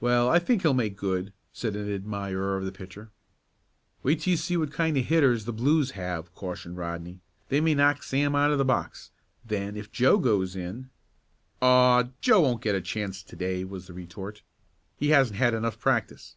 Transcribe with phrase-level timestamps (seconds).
[0.00, 3.10] "Well, I think he'll make good," said an admirer of the pitcher.
[4.02, 7.20] "Wait until you see what kind of hitters the Blues have," cautioned Rodney.
[7.50, 9.10] "They may knock Sam out of the box.
[9.44, 10.88] Then if Joe goes in"
[11.60, 14.40] "Aw, Joe won't get a chance to day," was the retort.
[14.96, 16.36] "He hasn't had enough practice."